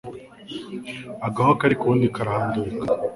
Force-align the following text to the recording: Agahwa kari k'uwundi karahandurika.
Agahwa 1.27 1.53
kari 1.59 1.75
k'uwundi 1.79 2.07
karahandurika. 2.15 2.85